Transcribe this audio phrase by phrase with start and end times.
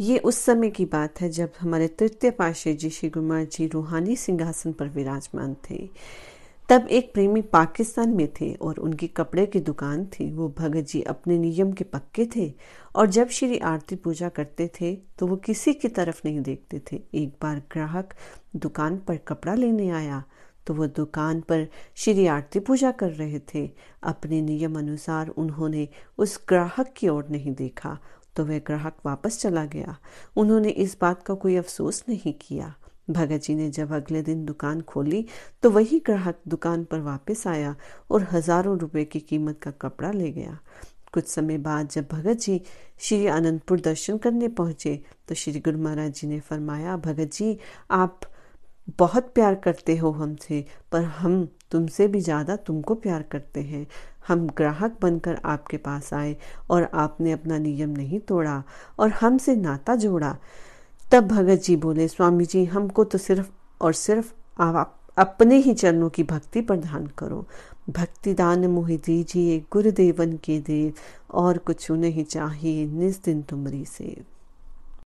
[0.00, 4.14] ये उस समय की बात है जब हमारे तृतीय पाशे जी श्री गुरुमार जी रूहानी
[4.16, 5.88] सिंहासन पर विराजमान थे।
[6.68, 11.02] तब एक प्रेमी पाकिस्तान में थे और उनकी कपड़े की दुकान थी। वो भगत जी
[11.02, 12.52] अपने नियम के पक्के थे
[12.96, 17.00] और जब श्री आरती पूजा करते थे तो वो किसी की तरफ़ नहीं देखते थे।
[17.14, 18.14] एक बार ग्राहक
[18.56, 20.22] दुकान पर कपड़ा लेने आया
[20.66, 23.68] तो वो दुकान पर श्री आरती पूजा कर रहे थे।
[24.02, 25.88] अपने नियम अनुसार उन्होंने
[26.18, 27.98] उस ग्राहक की ओर नहीं देखा।
[28.36, 29.96] तो वह ग्राहक वापस चला गया।
[30.36, 32.74] उन्होंने इस बात का कोई अफसोस नहीं किया।
[33.10, 35.24] भगत जी ने जब अगले दिन दुकान खोली
[35.62, 37.74] तो वही ग्राहक दुकान पर वापस आया
[38.10, 40.58] और हज़ारों रुपए की कीमत का कपड़ा ले गया।
[41.12, 42.60] कुछ समय बाद जब भगत जी
[43.00, 47.58] श्री आनंदपुर दर्शन करने पहुँचे तो श्री गुरु महाराज जी ने फरमाया, भगत जी,
[47.90, 48.20] आप
[49.00, 53.86] बहुत प्यार करते हो हमसे, पर हम तुमसे भी ज़्यादा तुमको प्यार करते हैं।
[54.28, 56.36] हम ग्राहक बनकर आपके पास आए
[56.70, 58.62] और आपने अपना नियम नहीं तोड़ा
[58.98, 60.36] और हमसे नाता जोड़ा।
[61.12, 66.08] तब भगत जी बोले, स्वामी जी, हमको तो सिर्फ़ और सिर्फ़ आप, अपने ही चरणों
[66.08, 67.46] की भक्ति प्रदान करो।
[67.90, 70.92] भक्ति दान मोहि दीजिए, गुरुदेवन के देव,
[71.30, 74.24] और कुछ नहीं चाहिए निस दिन तुमरी सेव।